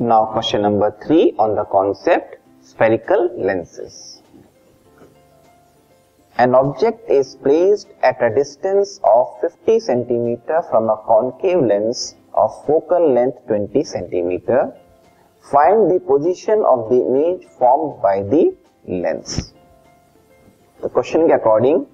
Now 0.00 0.24
question 0.32 0.60
number 0.60 0.90
three 0.90 1.36
on 1.40 1.54
the 1.54 1.64
concept 1.70 2.34
spherical 2.64 3.30
lenses 3.38 4.22
an 6.40 6.54
object 6.54 7.10
is 7.10 7.36
placed 7.42 7.88
at 8.04 8.22
a 8.22 8.28
distance 8.34 9.00
of 9.04 9.46
50 9.46 9.80
centimetre 9.80 10.60
from 10.60 10.88
a 10.88 10.94
concave 10.94 11.64
lens 11.64 12.16
of 12.34 12.66
focal 12.66 13.10
length 13.14 13.32
20 13.52 13.84
centimetre 13.84 14.64
find 15.52 15.92
the 15.92 16.00
position 16.08 16.62
of 16.62 16.88
the 16.90 16.92
image 16.92 17.46
form 17.58 17.88
by 18.02 18.22
the 18.22 18.52
lens 18.88 19.54
तो 20.80 20.88
question 20.88 21.26
के 21.26 21.32
according 21.32 21.84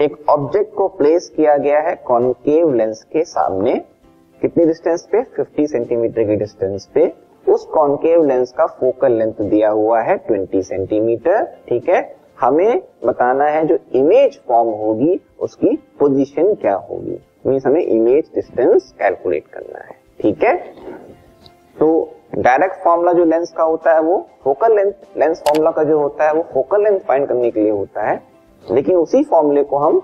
एक 0.00 0.16
object 0.28 0.74
को 0.74 0.88
place 0.88 1.32
किया 1.36 1.56
गया 1.56 1.80
है 1.80 1.94
concave 1.96 2.72
lens 2.74 3.02
के 3.02 3.24
सामने. 3.24 3.84
कितनी 4.42 4.64
डिस्टेंस 4.64 5.08
पे? 5.12 5.24
50 5.40 5.66
सेंटीमीटर 5.66 6.24
की 6.24 6.36
डिस्टेंस 6.36 6.88
पे. 6.94 7.25
उस 7.48 7.64
कॉन्केव 7.64 8.24
लेंस 8.24 8.52
का 8.52 8.66
फोकल 8.80 9.12
लेंथ 9.12 9.40
दिया 9.40 9.70
हुआ 9.70 10.00
है 10.00 10.16
20 10.26 10.62
सेंटीमीटर 10.62 11.44
ठीक 11.68 11.88
है? 11.88 12.00
हमें 12.40 12.82
बताना 13.04 13.44
है 13.44 13.64
जो 13.66 13.78
इमेज 13.94 14.38
फॉर्म 14.48 14.68
होगी, 14.70 15.20
उसकी 15.40 15.76
पोजीशन 15.98 16.54
क्या 16.54 16.74
होगी। 16.90 17.18
मीन्स 17.46 17.66
हमें 17.66 17.80
इमेज 17.80 18.30
डिस्टेंस 18.34 18.92
कैलकुलेट 18.98 19.46
करना 19.46 19.78
है, 19.78 19.94
ठीक 20.20 20.44
है? 20.44 20.54
तो 21.76 21.88
डायरेक्ट 22.36 22.82
फॉर्मूला 22.84 23.12
जो 23.12 23.24
लेंस 23.24 23.52
का 23.56 23.64
होता 23.64 23.94
है 23.94 24.00
वो 24.02 24.18
फोकल 24.44 24.76
लेंथ 24.76 24.92
लेंस 25.18 25.40
फॉर्मूला 25.40 25.70
का 25.70 25.82
जो 25.84 25.98
होता 25.98 26.26
है 26.26 26.32
वो 26.34 26.42
फोकल 26.52 26.82
लेंथ 26.84 26.98
फाइंड 27.00 27.26
करने 27.28 27.50
के 27.50 27.60
लिए 27.60 27.70
होता 27.70 28.08
है, 28.08 28.20
लेकिन 28.62 28.96
उसी 28.96 29.22
फॉर्मूले 29.24 29.62
को 29.62 29.78
हम 29.78 30.00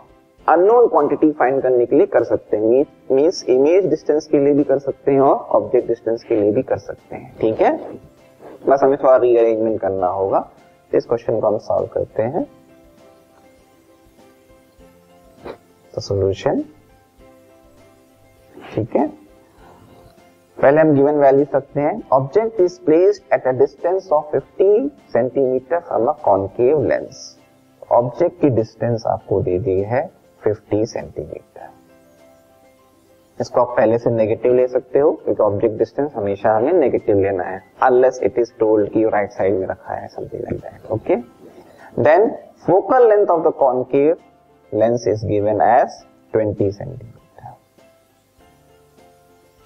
अननोन 0.48 0.88
क्वांटिटी 0.88 1.30
फाइंड 1.32 1.62
करने 1.62 1.87
के 1.87 1.96
लिए 1.96 2.06
कर 2.06 2.24
सकते 2.24 2.56
हैं। 2.56 2.84
मीन्स 3.12 3.45
इमेज 3.45 3.87
डिस्टेंस 3.87 4.27
के 4.27 4.39
लिए 4.39 4.55
भी 4.55 4.64
कर 4.64 4.78
सकते 4.78 5.12
हैं 5.12 5.20
और 5.20 5.36
ऑब्जेक्ट 5.56 5.89
डिस्टेंस 5.89 6.25
के 6.25 6.36
लिए 6.36 6.53
भी 6.53 6.62
कर 6.62 6.78
सकते 6.78 7.16
हैं। 7.16 7.36
ठीक 7.41 7.61
है? 7.61 7.77
बस 8.69 8.81
हमें 8.83 8.97
थोड़ा 8.97 9.16
रीअरेंजमेंट 9.16 9.81
करना 9.81 10.06
होगा। 10.06 10.50
इस 10.94 11.06
क्वेश्चन 11.06 11.41
को 11.41 11.47
हम 11.47 11.58
सॉल्व 11.58 11.86
करते 11.86 12.22
हैं। 12.22 12.44
तो 15.94 16.00
सॉल्यूशन 16.00 16.64
ठीक 18.75 18.97
है? 18.97 19.06
पहले 20.59 20.81
हम 20.81 20.94
गिवन 20.94 21.14
वैल्यू 21.14 21.44
सकते 21.44 21.81
हैं। 21.81 22.03
Object 22.12 22.61
is 22.61 22.81
placed 22.81 23.33
at 23.33 23.47
a 23.47 23.50
distance 23.50 24.09
of 24.12 24.36
50 24.36 24.88
centimetre 25.12 25.78
from 25.78 26.06
a 26.06 26.12
concave 26.25 26.83
lens 26.84 27.38
object 27.92 28.41
की 28.41 28.50
डिस्टेंस 28.50 29.05
आपको 29.06 29.41
दे 29.42 29.59
दी 29.59 29.81
है। 29.83 30.22
50 30.42 30.86
सेंटीमीटर 30.86 31.70
इसको 33.38 33.60
आप 33.60 33.76
पहले 33.76 33.98
से 33.98 34.10
नेगेटिव 34.10 34.54
ले 34.54 34.66
सकते 34.68 34.98
हो, 34.98 35.12
क्योंकि 35.14 35.42
ऑब्जेक्ट 35.42 35.78
डिस्टेंस 35.78 36.12
हमेशा 36.16 36.56
हमें 36.56 36.72
नेगेटिव 36.72 37.18
लेना 37.18 37.44
है 37.44 37.62
अनलेस 37.82 38.20
इट 38.22 38.38
इज़ 38.38 38.52
टोल्ड 38.58 38.90
कि 38.92 39.04
राइट 39.08 39.30
साइड 39.30 39.54
में 39.54 39.66
रखा 39.66 39.94
है 39.94 40.08
something 40.08 40.42
like 40.42 40.60
that 40.60 40.90
okay 40.92 41.16
then 42.02 42.28
focal 42.66 43.08
length 43.08 43.26
of 43.26 43.48
the 43.48 43.52
concave 43.58 44.16
lens 44.72 45.06
is 45.08 45.26
given 45.26 45.60
as 45.62 46.02
20 46.36 46.72
centimetre 46.72 47.20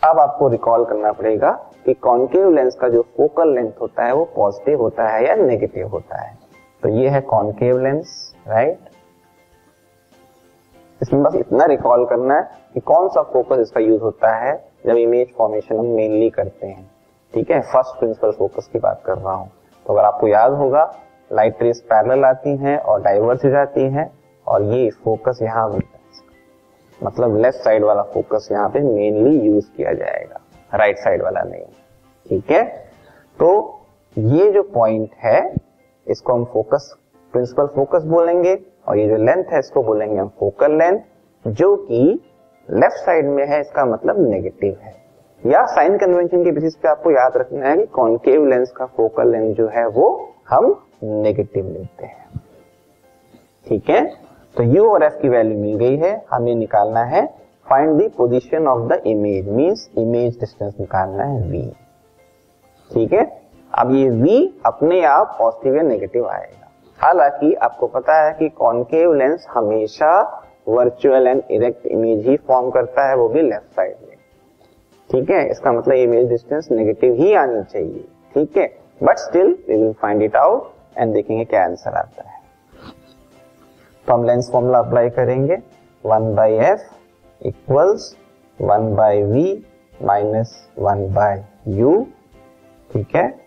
अब 0.03 0.19
आपको 0.21 0.49
रिकॉल 0.49 0.85
करना 0.85 1.13
पड़ेगा 1.13 1.51
कि 1.85 1.93
कॉन्केव 2.03 2.51
लेंस 2.51 2.75
का 2.75 2.89
जो 2.89 3.03
फोकल 3.17 3.55
लेंथ 3.55 3.73
होता 3.81 4.05
है, 4.05 4.13
वो 4.13 4.25
पॉजिटिव 4.37 4.81
होता 4.81 5.09
है 5.09 5.27
या 5.27 5.35
नेगेटिव 5.37 5.89
होता 5.89 6.21
है। 6.23 6.37
तो 6.83 6.89
ये 6.89 7.09
है 7.09 7.21
कॉन्केव 7.21 7.79
लेंस 7.79 8.35
राइट 8.49 8.79
इसमें 11.07 11.23
बस 11.23 11.35
इतना 11.35 11.65
रिकॉल 11.65 12.05
करना 12.07 12.35
है 12.35 12.49
कि 12.75 12.81
कौन 12.83 13.09
सा 13.09 13.23
फोकस 13.33 13.59
इसका 13.59 13.81
यूज़ 13.81 14.01
होता 14.03 14.35
है 14.37 14.55
जब 14.87 14.97
इमेज 14.97 15.29
फॉर्मेशन 15.37 15.79
हम 15.79 15.87
मेनली 15.87 16.31
करते 16.31 16.67
हैं। 16.67 16.91
ठीक 17.35 17.51
है? 17.51 17.61
फ़र्स्ट 17.63 17.99
प्रिंसिपल 17.99 18.31
फोकस 18.31 18.69
की 18.73 18.79
बात 18.79 19.03
कर 19.07 19.19
रहा 19.19 19.35
हूँ। 19.35 19.51
तो 19.87 19.93
अगर 19.93 20.05
आपको 20.05 20.29
याद 20.29 20.53
होगा 20.53 20.83
लाइट 21.31 21.63
रेस 21.63 21.81
पैरल 21.91 22.25
आती 22.25 22.57
हैं 22.57 22.77
और 22.79 23.03
डाइवर्स 23.03 23.45
हो 23.45 23.51
जाती 23.51 23.83
हैं 23.91 24.11
और 24.47 24.63
ये 24.65 24.91
फोकस 25.05 25.39
यहाँ 25.43 25.69
मतलब 27.01 27.37
लेफ़्ट 27.37 27.59
साइड 27.61 27.85
वाला 27.85 28.03
फोकस 28.13 28.49
यहाँ 28.53 28.69
पे 28.69 28.81
मेनली 28.83 29.39
यूज़ 29.41 29.71
किया 29.77 29.93
जाएगा। 29.93 30.41
राइट 30.75 30.99
साइड 30.99 31.23
वाला 31.23 31.43
नहीं। 31.43 31.65
ठीक 32.27 32.51
है? 32.51 32.65
तो 33.39 33.81
ये 34.17 34.51
जो 34.53 34.63
पॉइंट 34.75 35.11
है, 35.17 35.55
इसको 36.07 36.33
हम 36.33 36.45
फोकस 36.45 36.95
प्रिंसिपल 37.35 37.67
फोकस 37.67 38.05
बोलेंगे। 38.07 38.55
और 38.89 38.99
ये 38.99 39.09
जो 39.09 39.17
लेंथ 39.17 39.45
है, 39.45 39.59
इसको 39.59 39.83
बोलेंगे 39.83 40.17
हम 40.17 40.29
फोकल 40.41 40.79
लेंथ 40.79 41.01
जो 41.47 41.75
कि 41.77 42.03
लेफ़्ट 42.69 42.97
साइड 42.97 43.27
में 43.27 43.47
है, 43.47 43.61
इसका 43.61 43.85
मतलब 43.85 44.29
नेगेटिव 44.29 44.77
है। 44.83 44.95
या 45.43 45.65
साइन 45.67 45.97
कन्वेंशन 45.99 46.45
के 46.45 46.51
बेसिस 46.51 46.77
पे 46.77 46.89
आपको 46.89 47.11
याद 47.11 47.37
रखना 47.37 47.69
है 47.69 47.77
कि 47.77 47.87
कॉन्केव 47.87 48.47
लेंस 48.47 48.71
का 48.71 48.87
फोकल 48.87 49.31
लेंथ 49.33 49.55
जो 49.55 49.69
है, 49.69 49.87
वो 49.89 50.35
हम 50.49 50.83
नेगेटिव 51.03 51.69
लेते 51.69 52.07
हैं। 52.07 52.41
ठीक 53.67 53.91
है? 53.91 54.05
तो 54.55 54.65
u 54.65 54.87
और 54.91 55.05
f 55.05 55.21
की 55.23 55.29
वैल्यू 55.29 55.59
मिल 55.59 55.77
गई 55.77 55.97
है, 55.97 56.25
हमें 56.31 56.55
निकालना 56.55 57.03
है। 57.05 57.27
Find 57.71 58.01
the 58.01 58.11
position 58.17 58.67
of 58.67 58.89
the 58.89 59.03
image 59.07 59.49
means 59.49 59.91
image 59.99 60.39
distance 60.41 60.75
निकालना 60.81 61.25
है 61.25 61.51
v 61.51 61.65
ठीक 62.91 63.13
है? 63.13 63.25
अब 63.75 63.95
ये 63.95 64.11
v 64.11 64.47
अपने 64.67 65.05
आप 65.05 65.37
पॉजिटिव 65.39 65.77
या 65.77 65.83
नेगेटिव 65.83 66.29
आएगा। 66.29 66.66
हालाँकि 66.99 67.53
आपको 67.55 67.87
पता 67.87 68.15
है 68.23 68.33
कि 68.33 68.49
कॉन्केव 68.49 69.13
लेंस 69.15 69.47
हमेशा 69.51 70.43
वर्चुअल 70.69 71.27
एंड 71.27 71.43
इरेक्ट 71.51 71.87
इमेज 71.87 72.27
ही 72.27 72.37
फॉर्म 72.37 72.71
करता 72.71 73.09
है, 73.09 73.17
वो 73.17 73.29
भी 73.29 73.43
लेफ़्ट 73.43 73.77
साइड 73.77 73.97
में। 74.09 74.17
ठीक 75.11 75.31
है? 75.31 75.49
इसका 75.51 75.73
मतलब 75.73 75.95
इमेज 75.95 76.29
डिस्टेंस 76.29 76.69
नेगेटिव 76.71 77.15
ही 77.15 77.35
आनी 77.35 77.63
चाहिए। 77.63 78.05
ठीक 78.35 78.57
है? 78.57 78.67
But 79.03 79.19
still 79.19 79.47
we 79.69 79.75
will 79.75 79.93
find 79.93 80.23
it 80.23 80.37
out 80.37 80.73
and 80.99 81.13
देखेंगे 81.15 81.45
क्या 81.45 81.65
आंसर 81.65 81.95
आता 81.95 82.29
है। 82.29 82.41
तो 84.07 84.13
हम 84.13 84.25
लेंस 84.25 84.51
फॉर्मूला 84.53 84.79
अप्लाई 84.79 85.11
करेंगे। 85.11 85.59
One 86.05 86.35
by 86.35 86.55
f 86.55 86.81
equals 87.41 88.15
one 88.59 88.95
by 88.95 89.23
v 89.23 89.65
minus 90.03 90.57
one 90.79 91.07
by 91.15 91.45
u 91.69 92.07
ठीक 92.91 93.17
है? 93.17 93.46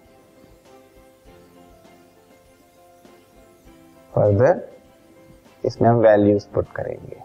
फर्दर 4.13 4.53
इसमें 5.63 5.89
हम 5.89 5.95
वैल्यूज़ 5.97 6.47
पुट 6.53 6.67
करेंगे। 6.75 7.17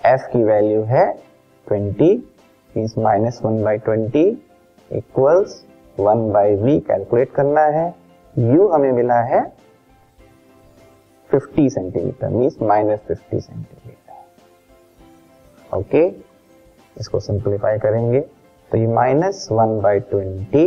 एफ़ 0.00 0.26
की 0.32 0.42
वैल्यू 0.44 0.82
है 0.84 1.04
20 1.66 2.16
means 2.76 2.96
minus 2.98 3.40
one 3.44 3.62
by 3.64 3.78
twenty 3.78 4.24
equals 4.90 5.64
one 5.98 6.30
by 6.32 6.54
v 6.56 6.78
calculate 6.80 7.32
करना 7.34 7.64
है। 7.76 7.94
U 8.36 8.72
हमें 8.72 8.92
मिला 8.92 9.20
है 9.24 9.40
50 11.30 11.68
centimetre 11.70 12.28
means 12.28 12.62
minus 12.62 13.00
fifty 13.08 13.40
centimetre 13.40 14.00
okay 15.76 16.06
इसको 16.96 17.20
सिंप्लीफाई 17.20 17.78
करेंगे। 17.78 18.20
तो 18.70 18.78
ये 18.78 18.86
minus 18.86 19.48
one 19.52 19.80
by 19.80 20.00
twenty 20.00 20.66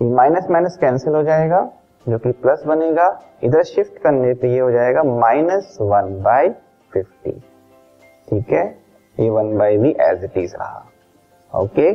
minus 0.00 0.46
minus 0.50 0.76
cancel 0.76 1.14
हो 1.14 1.22
जाएगा। 1.22 1.60
जो 2.06 2.18
कि 2.18 2.30
प्लस 2.32 2.62
बनेगा, 2.66 3.06
इधर 3.44 3.62
शिफ्ट 3.64 3.98
करने 3.98 4.32
पे 4.34 4.52
ये 4.52 4.58
हो 4.60 4.70
जाएगा 4.70 5.02
माइनस 5.02 5.76
वन 5.80 6.20
बाई 6.22 6.48
फिफ्टी 6.92 7.32
ठीक 8.28 8.52
है? 8.52 8.64
ये 9.16 9.30
वन 9.30 9.56
बाई 9.58 9.76
भी 9.76 9.90
एज 10.02 10.24
इट 10.24 10.36
इज़ 10.38 10.54
रहा। 10.56 10.84
ओके 11.52 11.92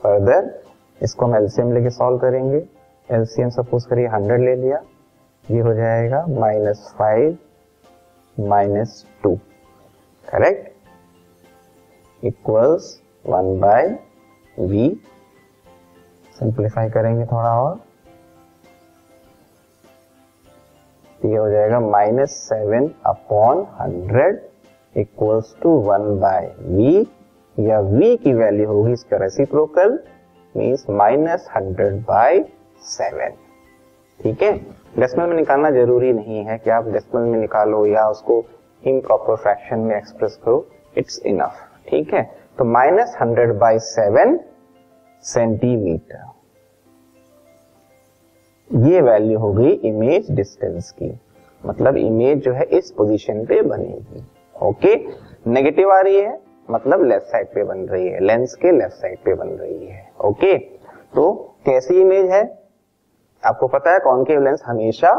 फर्दर 0.00 0.52
इसको 1.00 1.26
हम 1.26 1.34
एलसीएम 1.36 1.72
लेके 1.72 1.90
सॉल्व 1.90 2.18
करेंगे। 2.18 2.62
एलसीएम 3.08 3.50
सपोज़ 3.50 3.88
करिए 3.88 4.06
हंड्रेड 4.08 4.40
ले 4.40 4.54
लिया। 4.56 4.80
ये 5.44 5.60
हो 5.60 5.74
जाएगा 5.74 6.24
minus 6.30 6.94
five 6.98 7.38
minus 8.36 9.04
two 9.22 9.34
correct 10.28 10.66
equals 12.22 13.00
one 13.24 13.58
by 13.60 13.86
v 14.56 14.88
simplify 16.38 16.90
करेंगे 16.90 17.24
थोड़ा 17.26 17.60
और। 17.60 17.87
ये 21.30 21.36
हो 21.36 21.48
जाएगा 21.50 21.80
minus 21.80 22.30
seven 22.48 22.90
upon 23.06 23.66
hundred 23.80 24.40
equals 24.96 25.54
to 25.62 25.70
one 25.82 26.18
by 26.20 26.50
v 26.60 27.06
या 27.56 27.80
v 27.82 28.16
की 28.22 28.32
वैल्यू 28.34 28.68
होगी 28.68 28.92
इसका 28.92 29.16
reciprocal 29.16 29.98
means 30.54 30.84
minus 30.90 31.48
hundred 31.56 32.00
by 32.04 32.44
seven. 32.82 33.32
ठीक 34.20 34.42
है? 34.42 34.52
डेसिमल 34.98 35.26
में 35.26 35.36
निकालना 35.36 35.70
ज़रूरी 35.70 36.12
नहीं 36.12 36.44
है 36.44 36.58
कि 36.58 36.70
आप 36.70 36.88
डेसिमल 36.88 37.22
में 37.22 37.38
निकालो 37.40 37.84
या 37.86 38.08
उसको 38.08 38.44
इम 38.82 39.00
प्रॉपर 39.00 39.36
फ्रैक्शन 39.36 39.78
में 39.78 39.96
एक्सप्रेस 39.96 40.38
करो। 40.44 40.66
इट्स 40.98 41.20
इनफ 41.26 41.60
ठीक 41.88 42.14
है? 42.14 42.22
तो 42.58 42.64
minus 42.64 43.16
hundred 43.20 43.52
by 43.58 43.78
seven 43.78 44.38
centimetre 45.24 46.24
ये 48.70 49.00
वैल्यू 49.00 49.38
हो 49.38 49.52
गई 49.52 49.70
इमेज 49.88 50.30
डिस्टेंस 50.30 50.90
की। 50.92 51.10
मतलब 51.62 51.96
इमेज 51.96 52.42
जो 52.42 52.52
है 52.52 52.64
इस 52.68 52.90
पोजीशन 52.90 53.44
पे 53.44 53.60
बनेगी। 53.62 54.24
ओके 54.56 54.94
नेगेटिव 55.46 55.92
आ 55.92 56.00
रही 56.00 56.16
है 56.16 56.38
मतलब 56.68 57.04
लेफ़्ट 57.04 57.26
साइड 57.26 57.46
पे 57.46 57.64
बन 57.64 57.78
रही 57.88 58.08
है। 58.08 58.20
लेंस 58.20 58.54
के 58.54 58.72
लेफ़्ट 58.72 58.94
साइड 58.94 59.18
पे 59.18 59.34
बन 59.34 59.48
रही 59.50 59.86
है। 59.86 60.10
ओके 60.24 60.56
तो 61.14 61.32
कैसी 61.66 62.00
इमेज 62.00 62.30
है? 62.30 62.42
आपको 63.42 63.68
पता 63.68 63.92
है 63.92 63.98
कॉनकेव 63.98 64.42
लेंस 64.44 64.62
हमेशा 64.66 65.12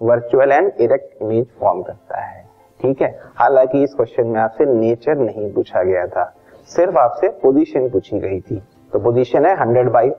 virtual 0.00 0.52
and 0.52 0.72
erect 0.80 1.22
image 1.22 1.46
form 1.60 1.82
करता 1.82 2.20
है। 2.20 2.44
ठीक 2.80 3.02
है? 3.02 3.14
हालाँकि 3.34 3.82
इस 3.84 3.94
क्वेश्चन 3.94 4.26
में 4.26 4.40
आपसे 4.40 4.64
नेचर 4.74 5.16
नहीं 5.16 5.52
पूछा 5.52 5.82
गया 5.82 6.06
था। 6.06 6.32
सिर्फ़ 6.68 6.98
आपसे 6.98 7.28
पोजीशन 7.42 7.88
पूछी 7.90 8.18
गई 8.18 8.40
थी। 8.40 8.62
तो 8.92 8.98
पोजीशन 9.00 9.46
है 9.46 9.56
hundred 9.60 9.90
by 9.90 10.10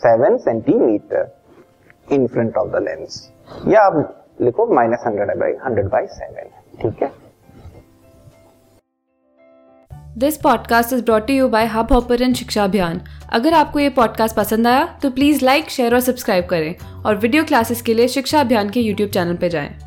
seven 0.00 0.36
centimetre 0.38 1.32
in 2.12 2.26
front 2.26 2.56
of 2.56 2.68
the 2.68 2.82
lens 2.82 3.30
या 3.68 3.82
आप 3.82 4.36
लिखो 4.40 4.66
minus 4.74 5.04
hundred 5.06 5.38
by 5.38 5.52
hundred 5.66 5.86
by 5.86 6.06
seven 6.06 6.48
ठीक 6.82 7.02
है? 7.02 7.12
This 10.18 10.36
podcast 10.36 10.92
is 10.92 11.02
brought 11.04 11.30
you 11.30 11.48
by 11.48 11.66
Hub 11.66 11.92
Hopper 11.92 12.22
and 12.22 12.34
Shiksha 12.34 12.64
Abhiyan 12.64 13.00
अगर 13.32 13.54
आपको 13.54 13.78
ये 13.78 13.88
पॉडकास्ट 13.90 14.36
पसंद 14.36 14.66
आया 14.66 14.84
तो 15.02 15.10
प्लीज़ 15.10 15.44
लाइक 15.44 15.70
शेयर 15.70 15.94
और 15.94 16.00
सब्सक्राइब 16.00 16.46
करें 16.46 16.74
और 17.06 17.16
वीडियो 17.16 17.44
क्लासेस 17.44 17.82
के 17.82 17.94
लिए 17.94 18.08
शिक्षा 18.08 18.40
अभियान 18.40 18.70
के 18.70 18.80
यूट्यूब 18.80 19.10
चैनल 19.10 19.36
पर 19.36 19.48
जाएँ। 19.48 19.83